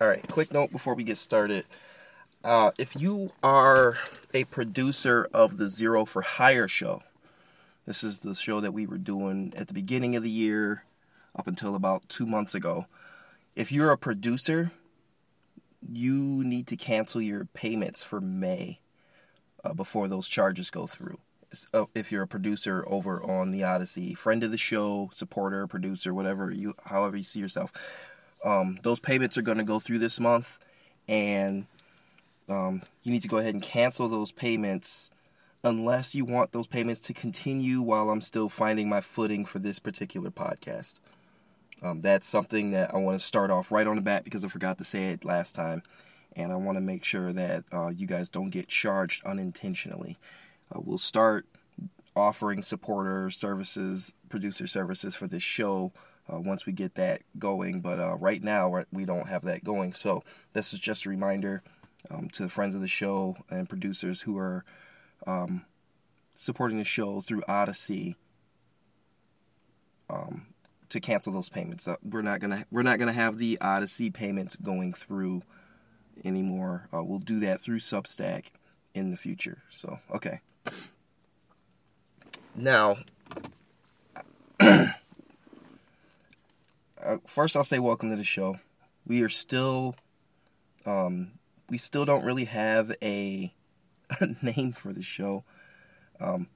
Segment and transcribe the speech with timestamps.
[0.00, 1.64] All right, quick note before we get started.
[2.44, 3.96] Uh, if you are
[4.32, 7.02] a producer of the Xero for Hire show,
[7.84, 10.84] this is the show that we were doing at the beginning of the year
[11.34, 12.86] up until about two months ago.
[13.56, 14.70] If you're a producer,
[15.92, 18.78] you need to cancel your payments for May
[19.64, 21.18] uh, before those charges go through.
[21.74, 26.14] Uh, if you're a producer over on the Odysee, friend of the show, supporter, producer,
[26.14, 27.72] whatever you, however you see yourself,
[28.44, 30.58] um, those payments are going to go through this month,
[31.08, 31.66] and
[32.48, 35.10] um, you need to go ahead and cancel those payments
[35.64, 39.78] unless you want those payments to continue while I'm still finding my footing for this
[39.78, 41.00] particular podcast.
[41.82, 44.48] Um, that's something that I want to start off right on the bat because I
[44.48, 45.82] forgot to say it last time,
[46.34, 50.16] and I want to make sure that uh, you guys don't get charged unintentionally.
[50.74, 51.46] Uh, we'll start
[52.16, 55.92] offering supporter services, producer services for this show
[56.32, 57.80] uh, once we get that going.
[57.80, 59.92] But uh, right now, we don't have that going.
[59.92, 60.22] So
[60.52, 61.62] this is just a reminder
[62.10, 64.64] um, to the friends of the show and producers who are
[65.26, 65.64] um,
[66.36, 68.14] supporting the show through Odysee
[70.08, 70.46] um,
[70.88, 71.86] to cancel those payments.
[71.86, 75.42] Uh, we're not gonna we're not gonna have the Odysee payments going through
[76.24, 76.88] anymore.
[76.94, 78.46] Uh, we'll do that through Substack
[78.94, 79.62] in the future.
[79.70, 80.40] So okay.
[82.54, 82.96] Now,
[87.04, 88.58] uh, first I'll say welcome to the show.
[89.06, 89.96] We are still,
[90.84, 91.32] um,
[91.68, 93.54] we still don't really have a,
[94.20, 95.44] a name for the show.
[96.20, 96.48] Um,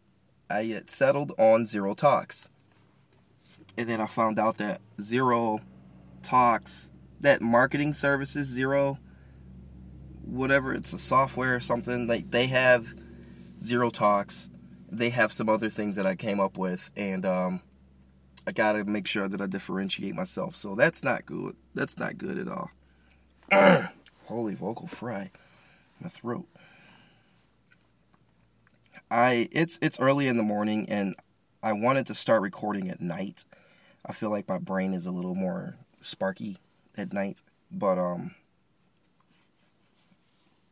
[0.51, 2.49] I settled on Xero Talks,
[3.79, 5.61] and then I found out that Xero
[6.23, 8.99] Talks, that marketing services Xero,
[10.25, 12.95] whatever it's a software or something like they have
[13.61, 14.51] Xero Talks.
[14.91, 17.63] They have some other things that I came up with, and um,
[18.47, 20.57] I gotta make sure that I differentiate myself.
[20.57, 21.57] So that's not good.
[21.75, 22.71] That's not good at all.
[24.27, 25.31] Holy vocal fry,
[26.01, 26.47] my throat.
[29.11, 31.15] I it's it's early in the morning and
[31.63, 33.45] I wanted to start recording at night.
[34.05, 36.59] I feel like my brain is a little more sparky
[36.97, 38.35] at night, but um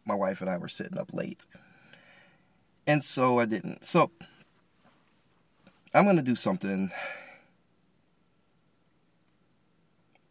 [0.04, 1.46] my wife and I were sitting up late.
[2.86, 3.84] And so I didn't.
[3.86, 4.10] So
[5.94, 6.90] I'm going to do something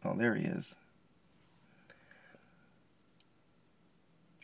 [0.04, 0.76] Oh, there he is.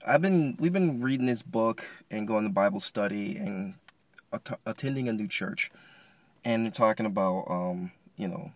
[0.07, 3.75] I've been we've been reading this book and going to Bible study and
[4.33, 5.71] att- attending a new church,
[6.45, 8.53] and talking about um, you know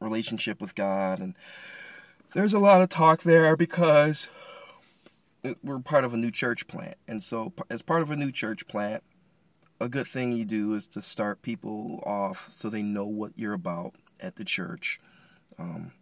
[0.00, 1.34] relationship with God, and
[2.34, 4.28] there's a lot of talk there because
[5.62, 8.66] we're part of a new church plant, and so as part of a new church
[8.66, 9.02] plant,
[9.80, 13.52] a good thing you do is to start people off so they know what you're
[13.52, 15.00] about at the church.
[15.58, 15.92] Um,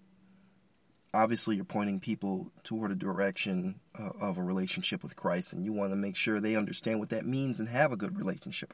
[1.14, 5.72] obviously you're pointing people toward a direction uh, of a relationship with Christ, and you
[5.72, 8.72] want to make sure they understand what that means and have a good relationship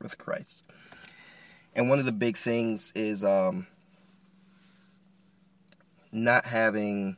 [0.00, 0.64] with Christ.
[1.74, 3.66] And one of the big things is um,
[6.12, 7.16] not having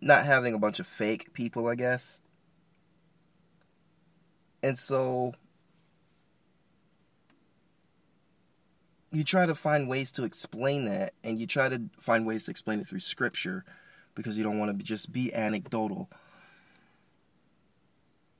[0.00, 2.20] not having a bunch of fake people, I guess.
[4.62, 5.32] And so
[9.12, 12.50] you try to find ways to explain that, and you try to find ways to
[12.50, 13.64] explain it through scripture
[14.14, 16.10] because you don't want to be, just be anecdotal.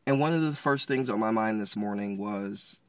[0.06, 2.81] And one of the first things on my mind this morning was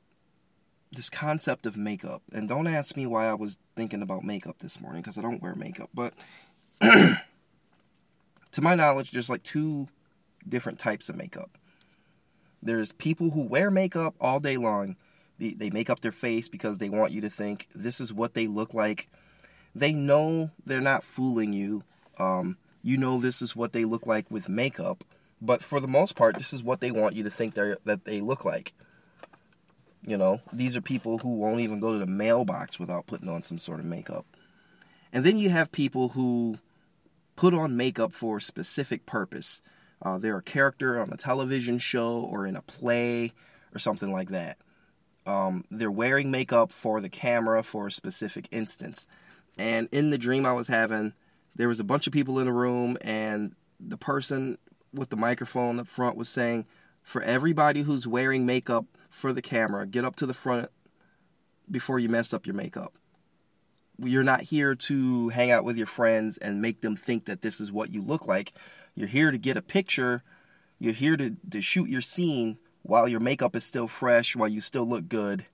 [0.91, 2.23] this concept of makeup.
[2.31, 5.41] And don't ask me why I was thinking about makeup this morning because I don't
[5.41, 5.89] wear makeup.
[5.93, 6.13] But
[6.81, 7.19] to
[8.61, 9.87] my knowledge, there's like two
[10.47, 11.57] different types of makeup.
[12.61, 14.95] There's people who wear makeup all day long
[15.39, 18.47] they make up their face because they want you to think this is what they
[18.47, 19.09] look like.
[19.75, 21.83] They know they're not fooling you.
[22.17, 25.03] Um, you know this is what they look like with makeup,
[25.41, 28.05] but for the most part, this is what they want you to think they that
[28.05, 28.73] they look like.
[30.05, 33.41] You know, these are people who won't even go to the mailbox without putting on
[33.41, 34.25] some sort of makeup.
[35.13, 36.57] And then you have people who
[37.35, 39.61] put on makeup for a specific purpose.
[40.01, 43.31] Uh, they're a character on a television show or in a play
[43.73, 44.57] or something like that.
[45.25, 49.07] Um, they're wearing makeup for the camera for a specific instance.
[49.57, 51.13] And in the dream I was having,
[51.55, 54.57] there was a bunch of people in the room, and the person
[54.93, 56.65] with the microphone up front was saying,
[57.03, 60.69] For everybody who's wearing makeup for the camera, get up to the front
[61.69, 62.97] before you mess up your makeup.
[63.99, 67.61] You're not here to hang out with your friends and make them think that this
[67.61, 68.53] is what you look like.
[68.95, 70.23] You're here to get a picture.
[70.79, 74.61] You're here to, to shoot your scene while your makeup is still fresh, while you
[74.61, 75.45] still look good,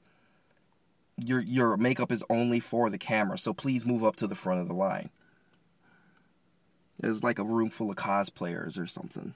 [1.18, 3.38] your your makeup is only for the camera.
[3.38, 5.10] So please move up to the front of the line.
[7.00, 9.34] There's like a room full of cosplayers or something.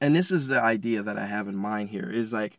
[0.00, 2.56] And this is the idea that I have in mind here is like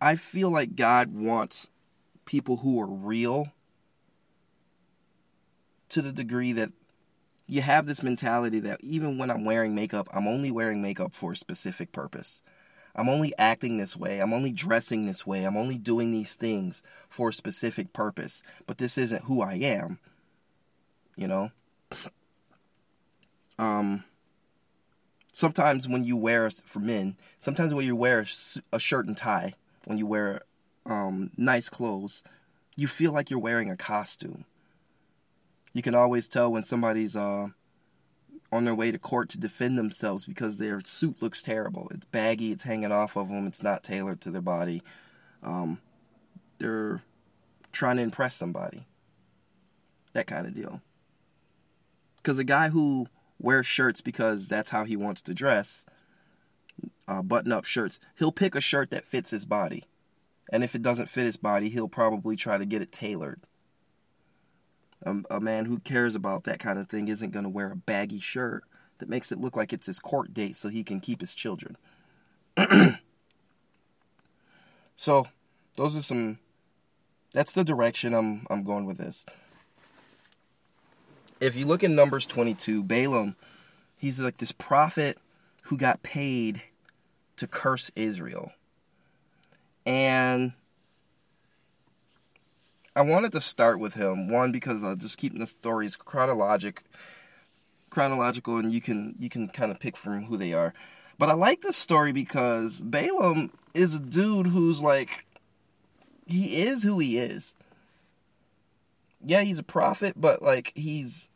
[0.00, 1.70] I feel like God wants
[2.24, 3.52] people who are real
[5.90, 6.72] to the degree that
[7.46, 11.32] you have this mentality that even when I'm wearing makeup, I'm only wearing makeup for
[11.32, 12.42] a specific purpose.
[12.94, 14.20] I'm only acting this way.
[14.20, 15.44] I'm only dressing this way.
[15.44, 18.42] I'm only doing these things for a specific purpose.
[18.66, 19.98] But this isn't who I am.
[21.16, 21.50] You know?
[23.58, 24.04] Um
[25.32, 28.26] sometimes when you wear for men, sometimes when you wear
[28.70, 29.54] a shirt and tie,
[29.86, 30.42] when you wear
[30.84, 32.22] um nice clothes,
[32.76, 34.44] you feel like you're wearing a costume.
[35.76, 37.48] You can always tell when somebody's uh
[38.50, 41.88] on their way to court to defend themselves because their suit looks terrible.
[41.90, 44.80] It's baggy, it's hanging off of them, it's not tailored to their body.
[45.42, 45.82] Um,
[46.56, 47.02] they're
[47.72, 48.86] trying to impress somebody.
[50.14, 50.80] That kind of deal.
[52.16, 53.08] Because a guy who
[53.38, 55.84] wears shirts because that's how he wants to dress,
[57.06, 59.84] uh, button up shirts, he'll pick a shirt that fits his body.
[60.50, 63.42] And if it doesn't fit his body, he'll probably try to get it tailored.
[65.06, 67.76] A, a man who cares about that kind of thing isn't going to wear a
[67.76, 68.64] baggy shirt
[68.98, 71.76] that makes it look like it's his court date so he can keep his children.
[74.96, 75.28] so,
[75.76, 76.38] those are some
[77.32, 79.24] that's the direction I'm I'm going with this.
[81.40, 83.36] If you look in Numbers 22, Balaam,
[83.98, 85.18] he's like this prophet
[85.64, 86.62] who got paid
[87.36, 88.52] to curse Israel.
[89.84, 90.54] And
[92.96, 96.82] I wanted to start with him one because uh, just keeping the stories chronologic,
[97.90, 100.72] chronological, and you can you can kind of pick from who they are.
[101.18, 105.26] But I like this story because Balaam is a dude who's like,
[106.26, 107.54] he is who he is.
[109.22, 111.28] Yeah, he's a prophet, but like he's,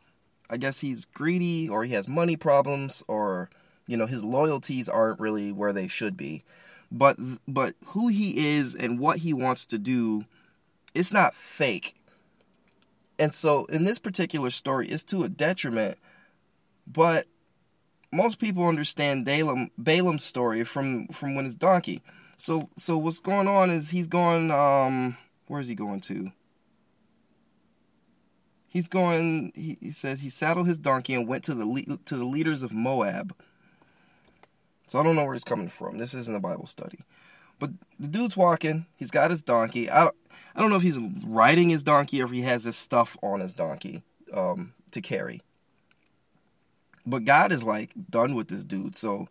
[0.49, 3.51] I guess he's greedy or he has money problems or
[3.85, 6.43] you know his loyalties aren't really where they should be.
[6.91, 7.17] But
[7.47, 10.25] but who he is and what he wants to do
[10.93, 11.95] it's not fake.
[13.19, 15.97] And so in this particular story, it's to a detriment.
[16.87, 17.27] But
[18.11, 22.01] most people understand Balaam, Balaam's story from from when it's donkey.
[22.37, 25.17] So so what's going on is he's going um
[25.47, 26.31] where is he going to?
[28.67, 32.25] He's going he, he says he saddled his donkey and went to the to the
[32.25, 33.35] leaders of Moab.
[34.87, 35.99] So I don't know where he's coming from.
[35.99, 36.99] This isn't a Bible study.
[37.59, 38.87] But the dude's walking.
[38.95, 39.89] He's got his donkey.
[39.89, 40.09] I
[40.55, 43.39] I don't know if he's riding his donkey or if he has this stuff on
[43.39, 44.03] his donkey
[44.33, 45.41] um, to carry.
[47.05, 48.95] But God is like done with this dude.
[48.95, 49.27] So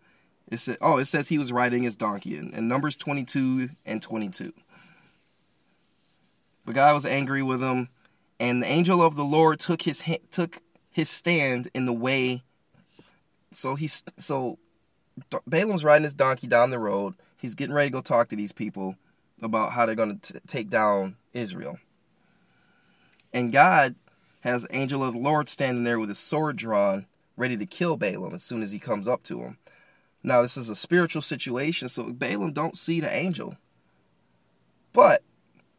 [0.48, 4.02] it said, oh, it says he was riding his donkey in, in Numbers 22 and
[4.02, 4.52] 22.
[6.64, 7.88] But God was angry with him,
[8.38, 10.60] and the angel of the Lord took his took
[10.90, 12.42] his stand in the way.
[13.50, 14.58] So he's so
[15.46, 18.52] Balaam's riding his donkey down the road He's getting ready to go talk to these
[18.52, 18.96] people
[19.42, 21.78] about how they're going to take down Israel.
[23.32, 23.94] And God
[24.40, 27.06] has the angel of the Lord standing there with his sword drawn,
[27.36, 29.58] ready to kill Balaam as soon as he comes up to him.
[30.22, 33.56] Now this is a spiritual situation, so Balaam don't see the angel.
[34.92, 35.22] But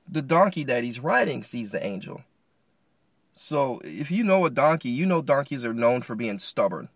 [0.07, 2.23] the donkey that he's riding sees the angel.
[3.33, 6.89] So if you know a donkey, you know donkeys are known for being stubborn.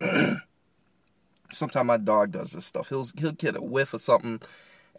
[1.52, 2.88] Sometimes my dog does this stuff.
[2.88, 4.40] He'll he'll get a whiff of something,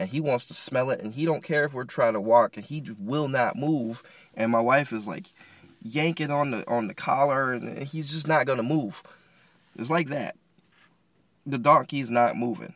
[0.02, 2.58] and he wants to smell it, and he don't care if we're trying to walk,
[2.58, 4.02] and he will not move.
[4.34, 5.28] And my wife is like
[5.84, 9.04] yanking on the on the collar, and he's just not gonna move.
[9.78, 10.36] It's like that.
[11.46, 12.74] The donkey's not moving,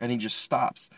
[0.00, 0.90] and he just stops.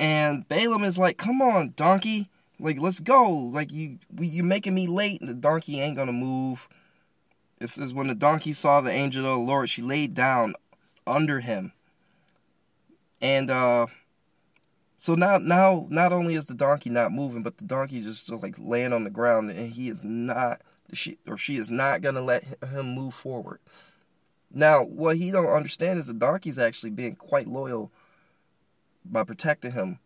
[0.00, 2.28] And Balaam is like, "Come on, donkey!
[2.58, 3.30] Like, let's go!
[3.30, 6.68] Like, you you're making me late, and the donkey ain't gonna move."
[7.60, 10.56] It says, When the donkey saw the angel of the Lord, she laid down
[11.06, 11.72] under him.
[13.24, 13.86] And uh
[14.98, 18.30] so now now not only is the donkey not moving, but the donkey is just
[18.42, 20.60] like laying on the ground and he is not
[20.92, 23.60] she or she is not gonna let him move forward.
[24.52, 27.90] Now, what he don't understand is the donkey's actually being quite loyal
[29.06, 30.00] by protecting him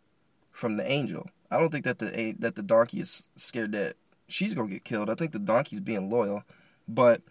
[0.52, 1.28] from the angel.
[1.50, 3.96] I don't think that the that the donkey is scared that
[4.28, 5.10] she's gonna get killed.
[5.10, 6.44] I think the donkey's being loyal,
[6.87, 7.22] but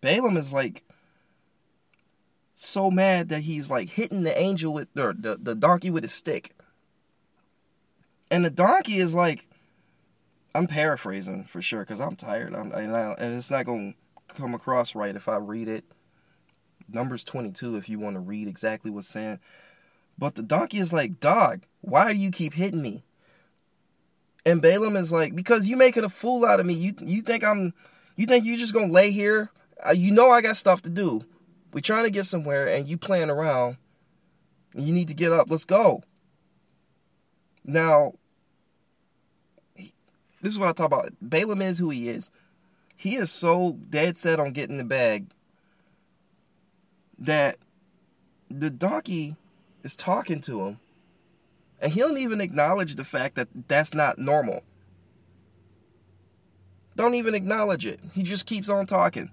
[0.00, 0.84] Balaam is like
[2.60, 6.12] so mad that he's like hitting the angel with or the, the donkey with his
[6.12, 6.54] stick.
[8.30, 9.48] And the donkey is like
[10.54, 12.54] I'm paraphrasing for sure because I'm tired.
[12.54, 13.94] I'm, and, I, and it's not going
[14.28, 15.84] to come across right if I read it.
[16.88, 19.38] Numbers 22 if you want to read exactly what's saying.
[20.18, 23.04] But the donkey is like, dog, why do you keep hitting me?
[24.44, 26.74] And Balaam is like, because you making a fool out of me.
[26.74, 27.74] You you think I'm,
[28.16, 29.50] you think you just gonna lay here?
[29.86, 31.24] Uh, you know I got stuff to do.
[31.72, 33.76] We're trying to get somewhere, and you playing around.
[34.74, 35.50] You need to get up.
[35.50, 36.02] Let's go.
[37.64, 38.14] Now,
[39.76, 41.10] this is what I talk about.
[41.20, 42.30] Balaam is who he is.
[42.96, 45.26] He is so dead set on getting the bag
[47.18, 47.56] that
[48.48, 49.36] the donkey
[49.82, 50.80] is talking to him
[51.80, 54.62] and he don't even acknowledge the fact that that's not normal.
[56.96, 58.00] Don't even acknowledge it.
[58.12, 59.30] He just keeps on talking.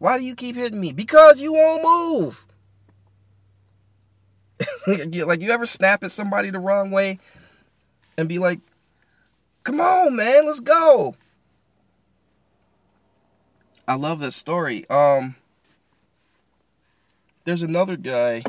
[0.00, 0.92] Why do you keep hitting me?
[0.92, 2.46] Because you won't move.
[4.86, 7.18] like you ever snap at somebody the wrong way
[8.16, 8.60] and be like,
[9.62, 11.14] "Come on, man, let's go."
[13.86, 14.88] I love this story.
[14.88, 15.36] Um
[17.44, 18.42] there's another guy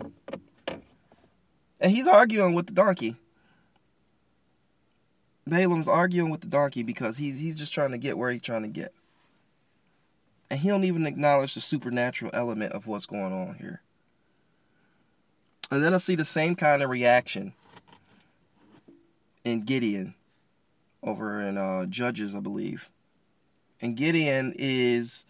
[1.81, 3.17] and he's arguing with the donkey.
[5.45, 8.61] Balaam's arguing with the donkey because he's he's just trying to get where he's trying
[8.61, 8.93] to get.
[10.51, 13.81] And he don't even acknowledge the supernatural element of what's going on here.
[15.71, 17.53] And then I see the same kind of reaction
[19.45, 20.13] in Gideon
[21.01, 22.89] over in uh, Judges, I believe.
[23.81, 25.25] And Gideon is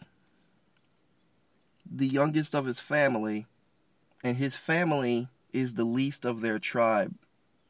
[1.86, 3.46] the youngest of his family,
[4.24, 7.14] and his family is the least of their tribe.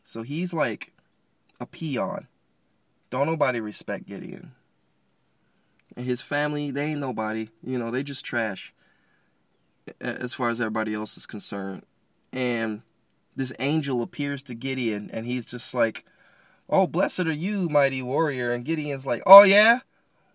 [0.03, 0.93] So he's like
[1.60, 2.29] a peon.
[3.10, 4.53] Don't nobody respect Gideon.
[5.96, 7.50] And his family, they ain't nobody.
[7.64, 8.74] You know, they just trash
[10.00, 11.84] as far as everybody else is concerned.
[12.32, 12.82] And
[13.36, 16.06] this angel appears to Gideon and he's just like,
[16.70, 18.52] Oh, blessed are you, mighty warrior.
[18.52, 19.80] And Gideon's like, Oh, yeah?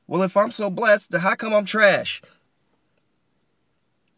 [0.07, 2.23] Well, if I'm so blessed, then how come I'm trash?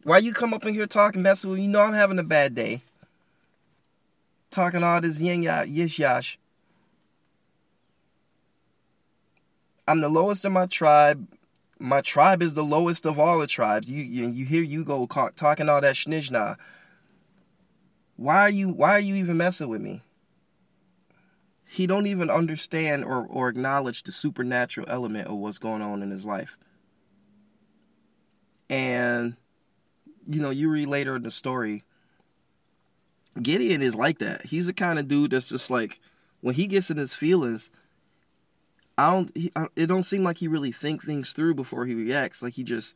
[0.03, 1.65] Why you come up in here talking messing with me?
[1.65, 2.83] You know I'm having a bad day
[4.49, 6.39] talking all this yin yah, yish yash.
[9.89, 11.27] I'm the lowest in my tribe.
[11.79, 13.89] My tribe is the lowest of all the tribes.
[13.89, 16.57] You you, you hear you go talking all that shnizna.
[18.15, 20.01] Why are you why are you even messing with me?
[21.65, 26.11] He don't even understand or, or acknowledge the supernatural element of what's going on in
[26.11, 26.57] his life.
[28.69, 29.35] And
[30.27, 31.83] you know, you read later in the story
[33.41, 34.45] Gideon is like that.
[34.45, 35.99] He's the kind of dude that's just like
[36.41, 37.71] when he gets in his feelings.
[38.99, 39.31] I don't.
[39.37, 42.41] He, I, it don't seem like he really think things through before he reacts.
[42.41, 42.95] Like he just,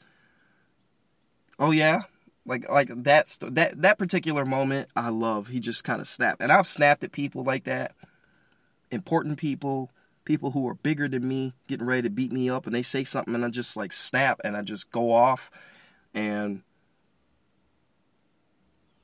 [1.57, 2.01] oh yeah,
[2.45, 4.89] like like that that that particular moment.
[4.97, 5.47] I love.
[5.47, 7.95] He just kind of snapped, and I've snapped at people like that.
[8.91, 9.91] Important people,
[10.25, 13.05] people who are bigger than me, getting ready to beat me up, and they say
[13.05, 15.51] something, and I just like snap, and I just go off,
[16.13, 16.63] and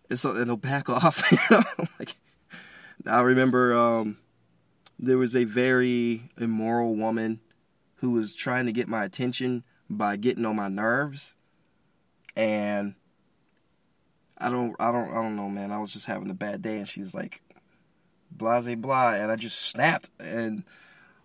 [0.09, 1.23] and so it'll back off.
[1.31, 1.63] you know?
[1.97, 2.17] like,
[3.07, 4.17] I remember um,
[4.99, 7.39] there was a very immoral woman
[7.95, 11.37] who was trying to get my attention by getting on my nerves,
[12.35, 12.95] and
[14.37, 15.71] I don't, I don't, I don't know, man.
[15.71, 17.41] I was just having a bad day, and she's like,
[18.29, 20.63] "Blase blah," and I just snapped, and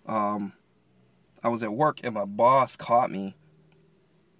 [0.06, 0.52] um,
[1.42, 3.34] I was at work, and my boss caught me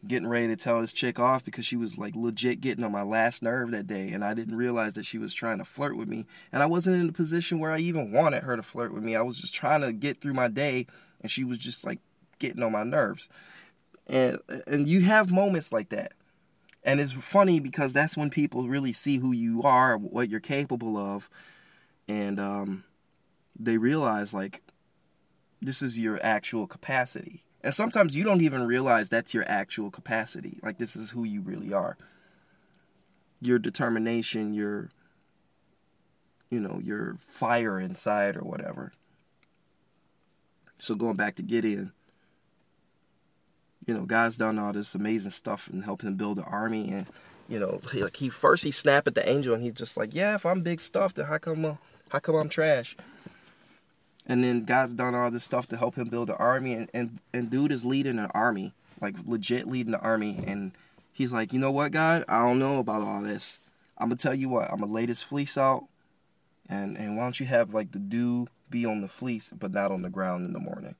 [0.06, 3.02] getting ready to tell this chick off because she was like legit getting on my
[3.02, 6.08] last nerve that day and I didn't realize that she was trying to flirt with
[6.08, 9.02] me and I wasn't in a position where I even wanted her to flirt with
[9.02, 9.16] me.
[9.16, 10.86] I was just trying to get through my day
[11.20, 12.00] and she was just like
[12.38, 13.28] getting on my nerves.
[14.06, 16.12] And and you have moments like that.
[16.82, 20.96] And it's funny because that's when people really see who you are, what you're capable
[20.96, 21.30] of
[22.08, 22.84] and um
[23.58, 24.62] they realize like
[25.60, 30.58] this is your actual capacity and sometimes you don't even realize that's your actual capacity.
[30.62, 31.96] Like this is who you really are.
[33.40, 34.90] Your determination, your
[36.50, 38.92] you know, your fire inside or whatever.
[40.78, 41.92] So going back to Gideon,
[43.86, 47.06] you know, God's done all this amazing stuff and helped him build an army and
[47.48, 50.34] you know, like he first he snapped at the angel and he's just like, yeah,
[50.34, 51.74] if I'm big stuff, then how come uh,
[52.10, 52.94] how come I'm trash?
[54.26, 57.18] And then God's done all this stuff to help him build an army, and and,
[57.32, 60.72] and dude is leading an army, like legit leading an army, and
[61.12, 63.60] he's like, you know what, God, I don't know about all this.
[63.98, 65.84] I'm gonna tell you what, I'm gonna lay this fleece out,
[66.68, 69.92] and and why don't you have like the dew be on the fleece, but not
[69.92, 70.96] on the ground in the morning?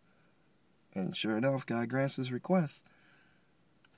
[0.95, 2.85] And sure enough, God grants his request.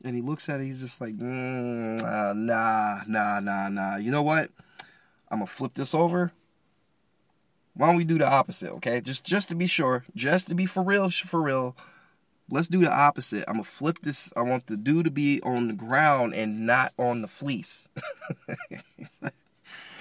[0.04, 3.96] And he looks at it, he's just like, mm, uh, nah, nah, nah, nah.
[3.96, 4.50] You know what?
[5.30, 6.32] I'm gonna flip this over
[7.76, 9.00] why don't we do the opposite, okay?
[9.00, 11.76] Just just to be sure, just to be for real, for real.
[12.48, 13.44] Let's do the opposite.
[13.46, 14.32] I'm gonna flip this.
[14.36, 17.88] I want the dew to be on the ground and not on the fleece.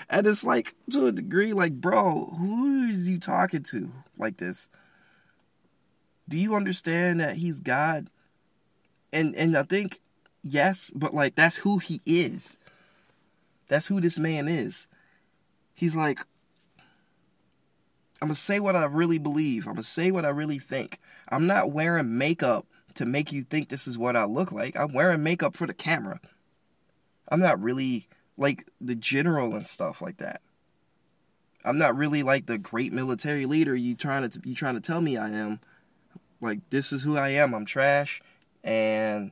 [0.10, 4.70] and it's like to a degree, like, bro, who is you talking to like this?
[6.30, 8.10] Do you understand that he's God?
[9.12, 10.00] And and I think
[10.44, 12.58] yes, but like that's who he is.
[13.68, 14.88] That's who this man is.
[15.74, 16.20] He's like
[18.26, 19.68] I'm going to say what I really believe.
[19.68, 21.00] I'm going to say what I really think.
[21.30, 22.66] I'm not wearing makeup
[22.96, 24.76] to make you think this is what I look like.
[24.76, 26.20] I'm wearing makeup for the camera.
[27.30, 30.42] I'm not really like the general and stuff like that.
[31.64, 35.02] I'm not really like the great military leader you trying to you trying to tell
[35.02, 35.60] me I am.
[36.42, 37.54] Like this is who I am.
[37.54, 38.24] I'm trash
[38.64, 39.30] and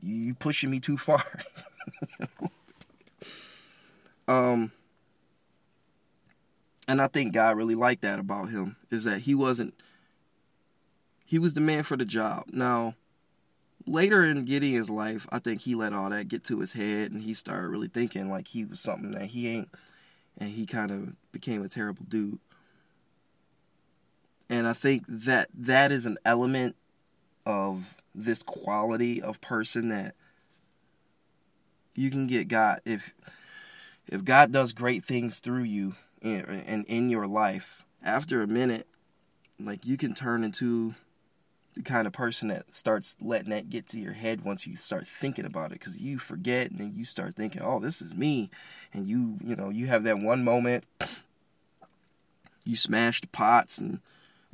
[0.00, 1.24] you pushing me too far.
[4.28, 4.70] um
[6.88, 9.74] and I think God really liked that about him is that he wasn't
[11.24, 12.44] he was the man for the job.
[12.52, 12.94] Now,
[13.84, 17.20] later in Gideon's life, I think he let all that get to his head and
[17.20, 19.68] he started really thinking like he was something that he ain't
[20.38, 22.38] and he kind of became a terrible dude.
[24.48, 26.76] And I think that that is an element
[27.44, 30.14] of this quality of person that
[31.96, 33.14] you can get God if
[34.06, 35.96] if God does great things through you
[36.34, 38.86] and in, your life after a minute
[39.58, 40.94] like you can turn into
[41.74, 45.06] the kind of person that starts letting that get to your head once you start
[45.06, 48.50] thinking about it because you forget and then you start thinking oh this is me.
[48.92, 50.84] And you you know you have that one moment
[52.64, 54.00] you smash the pots and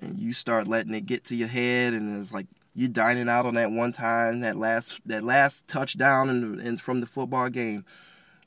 [0.00, 3.46] and you start letting it get to your head and it's like you're dining out
[3.46, 7.84] on that one time that last that last touchdown and and from the football game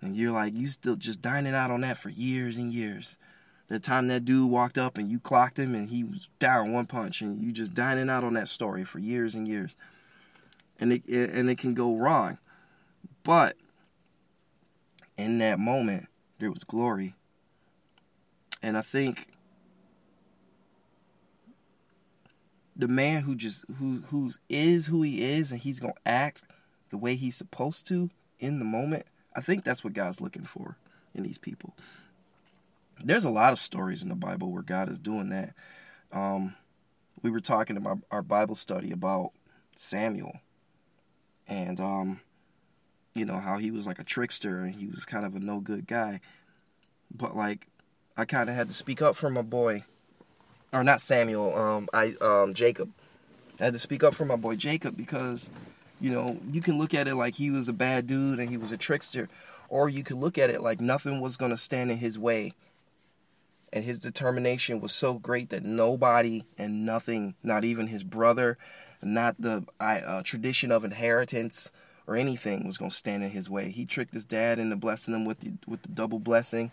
[0.05, 3.17] and you're like you still just dining out on that for years and years.
[3.67, 6.85] The time that dude walked up and you clocked him and he was down one
[6.85, 9.75] punch and you just dining out on that story for years and years.
[10.79, 12.37] And it, it and it can go wrong.
[13.23, 13.55] But
[15.17, 16.07] in that moment
[16.39, 17.15] there was glory.
[18.61, 19.27] And i think
[22.75, 26.43] the man who just who who is who he is and he's gonna act
[26.89, 30.77] the way he's supposed to in the moment i think that's what god's looking for
[31.13, 31.73] in these people
[33.03, 35.53] there's a lot of stories in the Bible where God is doing that.
[36.11, 36.55] Um,
[37.21, 39.31] we were talking about our Bible study about
[39.75, 40.39] Samuel,
[41.47, 42.21] and um,
[43.13, 45.59] you know how he was like a trickster and he was kind of a no
[45.59, 46.21] good guy.
[47.13, 47.67] But like,
[48.15, 49.83] I kind of had to speak up for my boy,
[50.71, 51.55] or not Samuel.
[51.57, 52.91] Um, I um Jacob.
[53.59, 55.49] I had to speak up for my boy Jacob because,
[55.99, 58.57] you know, you can look at it like he was a bad dude and he
[58.57, 59.29] was a trickster,
[59.69, 62.53] or you could look at it like nothing was gonna stand in his way
[63.75, 68.57] and his determination was so great that nobody and nothing, not even his brother,
[69.01, 71.73] not the uh, tradition of inheritance
[72.07, 73.69] or anything, was going to stand in his way.
[73.69, 76.71] He tricked his dad into blessing him with the with the double blessing.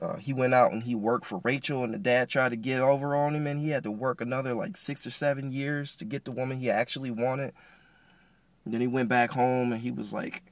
[0.00, 2.80] Uh, he went out and he worked for Rachel, and the dad tried to get
[2.80, 6.04] over on him, and he had to work another like six or seven years to
[6.04, 7.54] get the woman he actually wanted.
[8.72, 10.42] Then he went back home, and he was like,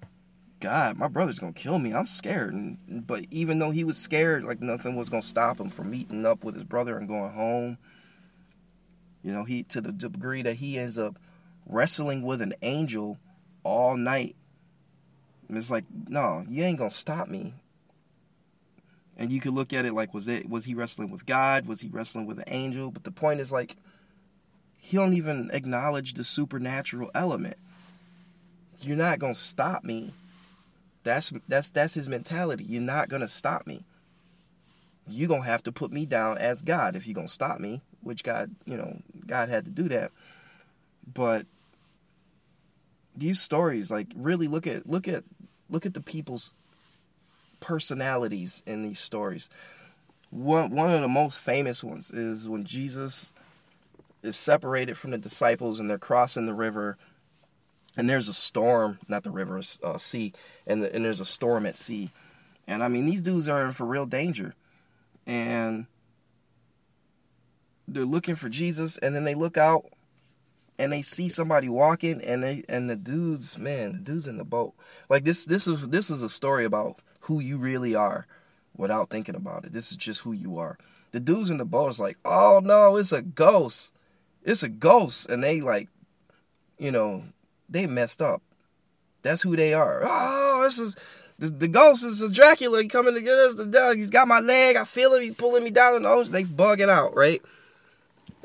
[0.60, 1.92] God, my brother's gonna kill me.
[1.92, 2.54] I'm scared.
[2.54, 6.24] And, but even though he was scared, like nothing was gonna stop him from meeting
[6.24, 7.78] up with his brother and going home.
[9.22, 11.18] You know, he to the degree that he ends up
[11.66, 13.18] wrestling with an angel
[13.64, 14.34] all night.
[15.48, 17.52] And it's like, no, you ain't gonna stop me.
[19.18, 21.66] And you could look at it like, was it was he wrestling with God?
[21.66, 22.90] Was he wrestling with an angel?
[22.90, 23.76] But the point is like,
[24.78, 27.58] he don't even acknowledge the supernatural element.
[28.80, 30.12] You're not gonna stop me
[31.06, 32.64] that's that's that's his mentality.
[32.64, 33.84] You're not gonna stop me.
[35.06, 38.24] You're gonna have to put me down as God if you're gonna stop me, which
[38.24, 40.10] God, you know, God had to do that.
[41.06, 41.46] But
[43.16, 45.22] these stories, like really look at look at
[45.70, 46.52] look at the people's
[47.60, 49.48] personalities in these stories.
[50.30, 53.32] One one of the most famous ones is when Jesus
[54.24, 56.98] is separated from the disciples and they're crossing the river
[57.96, 60.32] and there's a storm, not the river, uh, sea,
[60.66, 62.10] and the, and there's a storm at sea,
[62.66, 64.54] and I mean these dudes are in for real danger,
[65.26, 65.86] and
[67.88, 69.86] they're looking for Jesus, and then they look out,
[70.78, 74.44] and they see somebody walking, and they and the dudes, man, the dudes in the
[74.44, 74.74] boat,
[75.08, 78.26] like this this is this is a story about who you really are,
[78.76, 79.72] without thinking about it.
[79.72, 80.78] This is just who you are.
[81.12, 83.94] The dudes in the boat is like, oh no, it's a ghost,
[84.42, 85.88] it's a ghost, and they like,
[86.78, 87.24] you know,
[87.68, 88.42] they messed up.
[89.22, 90.02] That's who they are.
[90.04, 90.96] Oh, this is
[91.38, 93.54] the, the ghost is Dracula coming to get us.
[93.54, 94.76] The dog, he's got my leg.
[94.76, 95.22] I feel him.
[95.22, 95.96] He's pulling me down.
[95.96, 97.42] And oh, they bugging out, right?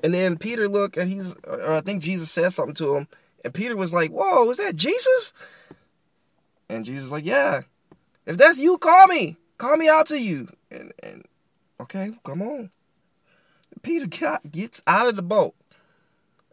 [0.03, 3.07] And then Peter look and he's, or I think Jesus said something to him,
[3.45, 5.33] and Peter was like, "Whoa, is that Jesus?"
[6.69, 7.61] And Jesus was like, "Yeah,
[8.25, 9.37] if that's you, call me.
[9.57, 11.25] Call me out to you." And and
[11.79, 12.71] okay, come on.
[13.83, 15.55] Peter got, gets out of the boat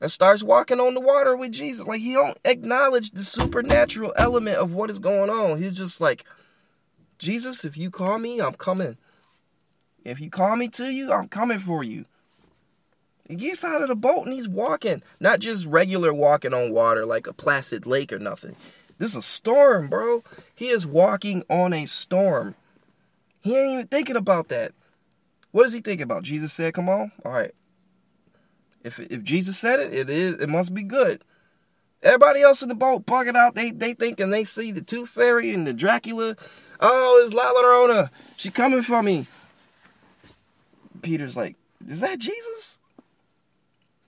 [0.01, 1.87] and starts walking on the water with Jesus.
[1.87, 5.59] Like he don't acknowledge the supernatural element of what is going on.
[5.59, 6.25] He's just like,
[7.19, 8.97] Jesus, if you call me, I'm coming.
[10.05, 12.05] If you call me to you, I'm coming for you.
[13.29, 15.03] He gets out of the boat and he's walking.
[15.21, 18.57] Not just regular walking on water like a placid lake or nothing.
[18.97, 20.25] This is a storm, bro.
[20.55, 22.55] He is walking on a storm.
[23.41, 24.73] He ain't even thinking about that.
[25.51, 26.23] What is he thinking about?
[26.23, 27.53] Jesus said, "Come on." All right.
[28.85, 30.35] If if Jesus said it, it is.
[30.35, 31.23] It must be good.
[32.03, 33.55] Everybody else in the boat bugging out.
[33.55, 36.37] They they thinking they see the Tooth Fairy and the Dracula.
[36.81, 38.11] Oh, it's La Llorona.
[38.37, 39.27] She coming for me.
[41.03, 42.79] Peter's like, is that Jesus?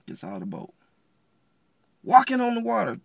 [0.05, 0.73] Gets out of the boat.
[2.03, 2.99] Walking on the water.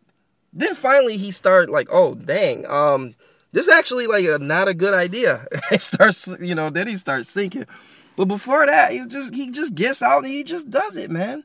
[0.52, 3.14] Then finally he started like, oh dang, um,
[3.52, 5.46] this is actually like a, not a good idea.
[5.70, 7.66] he starts, you know, then he starts sinking.
[8.16, 11.44] But before that, he just he just gets out and he just does it, man.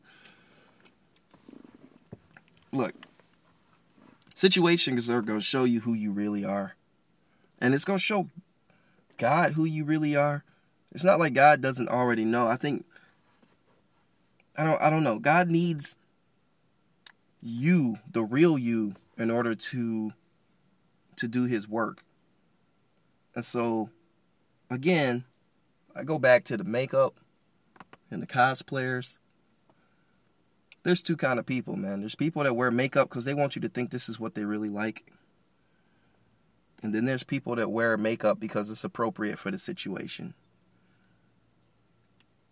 [2.72, 2.94] Look,
[4.36, 6.76] situations are gonna show you who you really are.
[7.60, 8.30] And it's gonna show
[9.18, 10.44] God who you really are.
[10.92, 12.48] It's not like God doesn't already know.
[12.48, 12.86] I think
[14.58, 15.20] I don't I don't know.
[15.20, 15.98] God needs
[17.42, 20.14] you, the real you, in order to
[21.18, 22.04] to do his work.
[23.36, 23.90] And so
[24.70, 25.26] again,
[25.96, 27.20] I go back to the makeup
[28.10, 29.18] and the cosplayers.
[30.84, 32.00] There's two kind of people, man.
[32.00, 34.46] There's people that wear makeup because they want you to think this is what they
[34.46, 35.12] really like.
[36.82, 40.34] And then there's people that wear makeup because it's appropriate for the situation.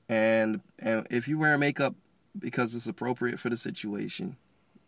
[0.07, 1.95] And and if you wear makeup
[2.37, 4.37] because it's appropriate for the situation,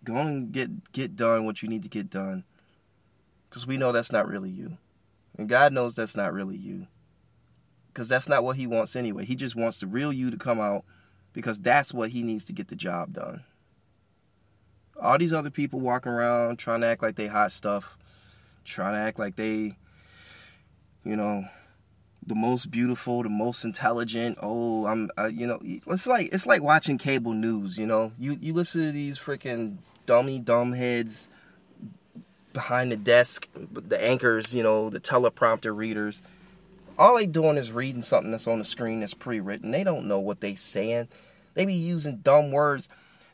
[0.04, 2.44] go and get get done what you need to get done.
[3.50, 4.78] Cuz we know that's not really you.
[5.38, 6.88] And God knows that's not really you.
[7.94, 9.26] Cuz that's not what he wants anyway.
[9.26, 10.86] He just wants the real you to come out
[11.34, 13.44] because that's what he needs to get the job done.
[15.02, 17.98] All these other people walking around trying to act like they hot stuff,
[18.64, 19.76] trying to act like they
[21.04, 21.44] you know,
[22.26, 24.38] the most beautiful, the most intelligent.
[24.42, 27.78] Oh, I'm, uh, you know, it's like it's like watching cable news.
[27.78, 31.30] You know, you you listen to these freaking dummy dumb heads
[32.54, 36.22] behind the desk, the anchors, you know, the teleprompter readers.
[37.02, 39.72] All they doing is reading something that's on the screen that's pre-written.
[39.72, 41.08] They don't know what they saying.
[41.56, 42.88] They be using dumb words.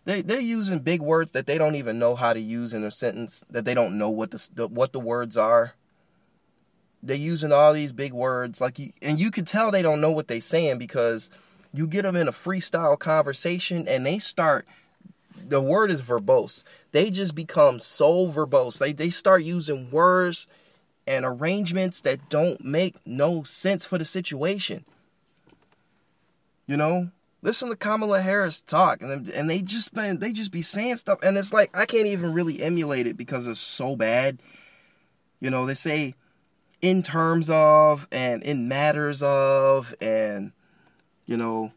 [0.06, 2.91] They they're using big words that they don't even know how to use in a
[2.91, 3.43] sentence.
[3.49, 5.73] That they don't know what the, what the words are
[7.03, 10.12] they're using all these big words like you, and you can tell they don't know
[10.12, 11.30] what they're saying because
[11.73, 14.67] you get them in a freestyle conversation and they start
[15.47, 20.47] the word is verbose they just become so verbose they, they start using words
[21.07, 24.85] and arrangements that don't make no sense for the situation.
[26.67, 27.11] You know?
[27.41, 31.19] Listen to kamala harris talk and, and they just been they just be saying stuff
[31.21, 34.39] and it's like i can't even really emulate it because it's so bad.
[35.39, 36.15] You know they say
[36.81, 40.51] in terms of and in matters of and
[41.25, 41.71] you know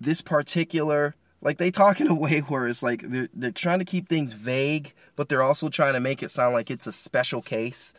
[0.00, 3.84] this particular like they talk in a way where it's like they're, they're trying to
[3.84, 7.42] keep things vague but they're also trying to make it sound like it's a special
[7.42, 7.94] case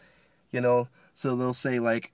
[0.52, 2.14] you know so they'll say like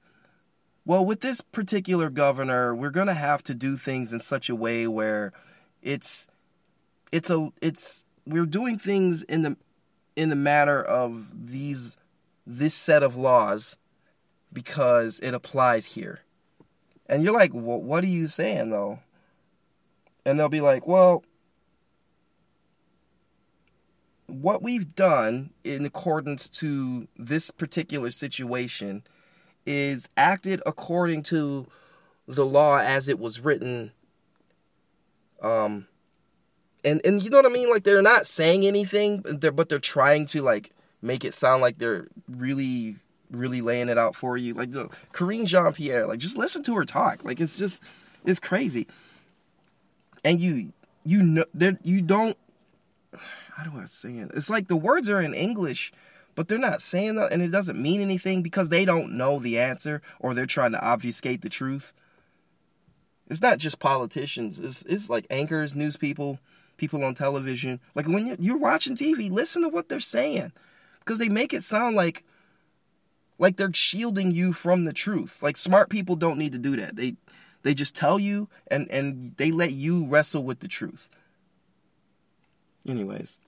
[0.86, 4.56] well with this particular governor we're going to have to do things in such a
[4.56, 5.34] way where
[5.82, 6.28] it's
[7.12, 9.58] it's a it's we're doing things in the
[10.16, 11.98] in the matter of these
[12.46, 13.78] this set of laws
[14.54, 16.20] because it applies here.
[17.08, 19.00] And you're like, well, what are you saying though?
[20.26, 21.24] And they'll be like, well,
[24.28, 29.04] what we've done in accordance to this particular situation
[29.66, 31.68] is acted according to
[32.28, 33.92] the law as it was written.
[35.42, 35.88] Um,
[36.84, 37.70] and and you know what I mean?
[37.70, 41.62] Like they're not saying anything, but they're, but they're trying to like make it sound
[41.62, 42.96] like they're really
[43.32, 44.54] really laying it out for you.
[44.54, 47.24] Like the Karine Jean Pierre, like just listen to her talk.
[47.24, 47.82] Like it's just
[48.26, 48.88] it's crazy.
[50.24, 52.38] And you you know there you don't
[53.56, 54.32] how do I say it?
[54.34, 55.94] It's like the words are in English,
[56.36, 59.58] but they're not saying that and it doesn't mean anything because they don't know the
[59.58, 61.94] answer or they're trying to obfuscate the truth.
[63.30, 64.60] It's not just politicians.
[64.60, 66.40] It's it's like anchors, news people,
[66.76, 67.80] people on television.
[67.96, 70.52] Like when you're watching TV, listen to what they're saying
[71.00, 72.26] because they make it sound like
[73.40, 75.42] like they're shielding you from the truth.
[75.42, 76.98] Like smart people don't need to do that.
[76.98, 77.16] They
[77.64, 81.08] they just tell you and and they let you wrestle with the truth.
[82.86, 83.40] Anyways,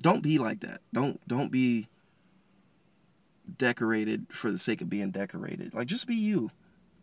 [0.00, 0.80] don't be like that.
[0.92, 1.88] Don't don't be
[3.58, 5.74] decorated for the sake of being decorated.
[5.74, 6.50] Like just be you.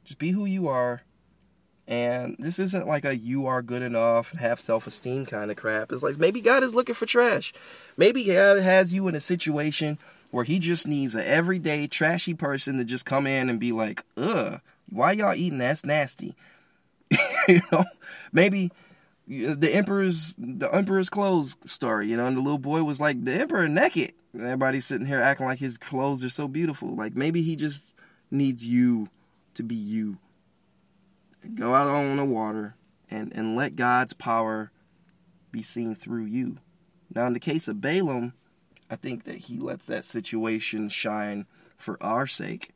[0.03, 1.01] Just be who you are
[1.87, 5.91] And this isn't like a you are good enough, have self esteem kind of crap.
[5.91, 7.51] It's like maybe God is looking for trash.
[7.97, 9.97] Maybe God has you in a situation
[10.31, 14.03] where He just needs an everyday trashy person to just come in and be like,
[14.17, 15.57] ugh, why y'all eating?
[15.57, 16.35] That's nasty.
[17.47, 17.85] you know,
[18.31, 18.71] maybe
[19.29, 22.07] the emperor's the emperor's clothes story.
[22.07, 24.13] You know, and the little boy was like, the emperor naked.
[24.35, 26.95] everybody's sitting here acting like his clothes are so beautiful.
[26.95, 27.95] Like maybe he just
[28.31, 29.09] needs you
[29.55, 30.17] to be you
[31.55, 32.75] Go out on the water
[33.09, 34.71] and, and let God's power
[35.51, 36.57] be seen through you.
[37.13, 38.33] Now, in the case of Balaam,
[38.89, 41.45] I think that he lets that situation shine
[41.77, 42.71] for our sake.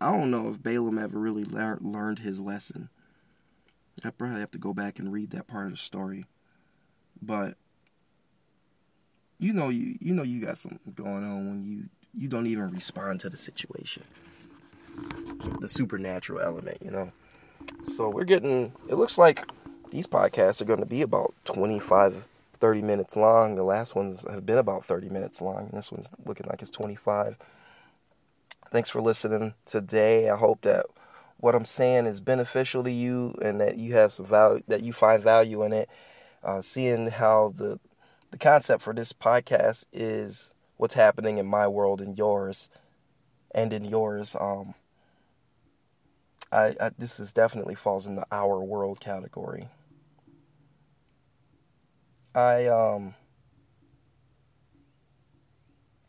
[0.00, 2.88] I don't know if Balaam ever really learned his lesson.
[4.04, 6.26] I probably have to go back and read that part of the story.
[7.20, 7.56] But
[9.38, 12.70] you know you you know you got something going on when you you don't even
[12.70, 14.04] respond to the situation.
[15.60, 17.12] The supernatural element, you know.
[17.84, 19.48] So we're getting, it looks like
[19.90, 22.26] these podcasts are going to be about 25,
[22.60, 23.56] 30 minutes long.
[23.56, 25.70] The last ones have been about 30 minutes long.
[25.72, 27.36] This one's looking like it's 25.
[28.70, 30.28] Thanks for listening today.
[30.28, 30.86] I hope that
[31.42, 34.92] what I'm saying is beneficial to you and that you have some value, that you
[34.92, 35.90] find value in it.
[36.44, 37.80] Uh, seeing how the
[38.30, 42.70] the concept for this podcast is what's happening in my world and yours,
[43.52, 44.36] and in yours.
[44.38, 44.74] Um,
[46.52, 49.68] I, I this is definitely falls in the our world category.
[52.36, 53.16] I um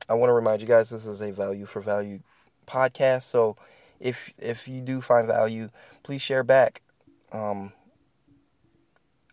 [0.07, 2.19] I want to remind you guys this is a value for value
[2.67, 3.23] podcast.
[3.23, 3.55] So
[4.03, 5.69] if if you do find value,
[6.03, 6.81] please share back.
[7.31, 7.71] Um,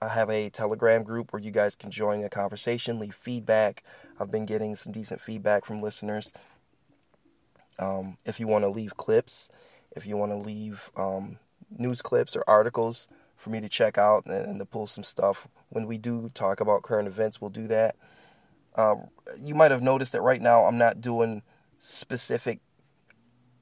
[0.00, 3.82] I have a Telegram group where you guys can join a conversation, leave feedback.
[4.18, 6.32] I've been getting some decent feedback from listeners.
[7.78, 9.50] Um, if you want to leave clips,
[9.90, 11.38] if you want to leave um,
[11.76, 15.48] news clips or articles for me to check out and, and, to pull some stuff.
[15.70, 17.96] When we do talk about current events, we'll do that.
[18.74, 18.96] Uh,
[19.40, 21.42] you might have noticed that right now I'm not doing
[21.78, 22.60] specific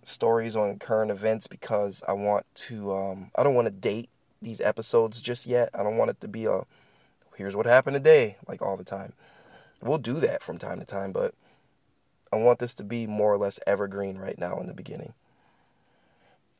[0.09, 2.95] stories on current events because I want to.
[2.95, 4.09] Um, I don't want to date
[4.41, 5.71] these episodes just yet.
[5.75, 6.63] I don't want it to be a
[7.37, 9.13] here's what happened today like all the time.
[9.81, 11.35] We'll do that from time to time, but
[12.33, 15.15] I want this to be more or less evergreen right now in the beginning.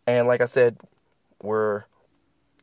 [0.07, 0.79] And like I said,
[1.43, 1.85] we're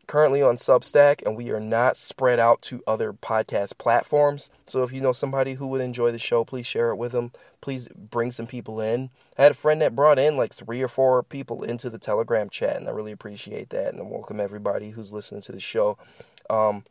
[0.07, 4.49] currently on Substack and we are not spread out to other podcast platforms.
[4.67, 7.31] So if you know somebody who would enjoy the show, please share it with them.
[7.61, 9.09] Please bring some people in.
[9.37, 12.49] I had a friend that brought in like three or four people into the Telegram
[12.49, 13.89] chat, and I really appreciate that.
[13.93, 15.97] And I welcome everybody who's listening to the show.
[16.49, 16.85] Um,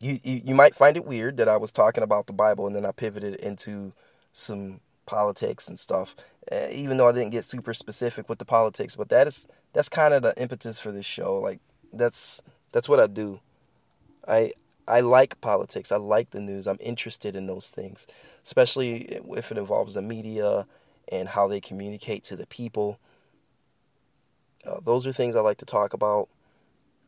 [0.00, 2.74] you, you you might find it weird that I was talking about the Bible and
[2.74, 3.92] then I pivoted into
[4.32, 6.14] some politics and stuff.
[6.50, 9.88] Uh, even though I didn't get super specific with the politics, but that is that's
[9.88, 11.38] kind of the impetus for this show.
[11.38, 11.60] Like
[11.98, 13.40] that's that's what I do.
[14.26, 14.52] I
[14.86, 15.92] I like politics.
[15.92, 16.66] I like the news.
[16.66, 18.06] I'm interested in those things,
[18.44, 20.66] especially if it involves the media
[21.10, 22.98] and how they communicate to the people.
[24.66, 26.28] Uh, those are things I like to talk about.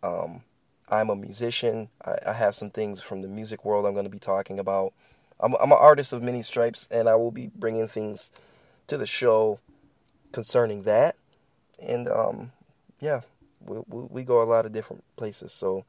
[0.03, 0.43] Um,
[0.89, 1.89] I'm a musician.
[2.05, 4.93] I, I, have some things from the music world I'm going to be talking about.
[5.41, 8.31] I'm, I'm an artist of many stripes, and I will be bringing things
[8.87, 9.59] to the show
[10.33, 11.17] concerning that.
[11.83, 12.53] And um,
[13.01, 13.23] yeah,
[13.67, 15.53] we, we, go a lot of different places.
[15.53, 15.85] So,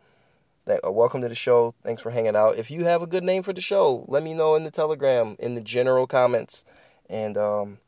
[0.66, 1.74] that, uh, welcome to the show.
[1.84, 2.58] Thanks for hanging out.
[2.58, 5.36] If you have a good name for the show, let me know in the Telegram,
[5.40, 6.64] in the general comments,
[7.10, 7.80] and um,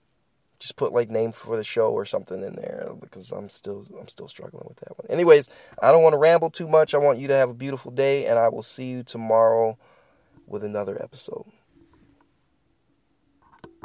[0.59, 4.07] just put like name for the show or something in there because I'm still I'm
[4.07, 5.07] still struggling with that one.
[5.09, 5.49] Anyways,
[5.81, 6.93] I don't want to ramble too much.
[6.93, 9.77] I want you to have a beautiful day, and I will see you tomorrow
[10.47, 11.45] with another episode.